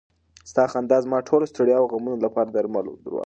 ستا 0.51 0.63
خندا 0.71 0.97
زما 1.05 1.17
د 1.21 1.25
ټولو 1.29 1.45
ستړیاوو 1.51 1.81
او 1.85 1.89
غمونو 1.93 2.23
لپاره 2.25 2.49
درمل 2.49 2.85
و. 2.89 2.93